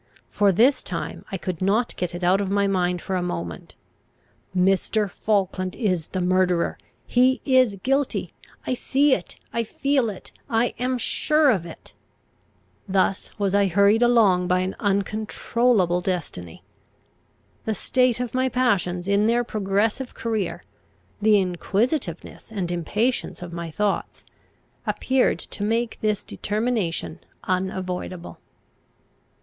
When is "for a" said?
3.03-3.21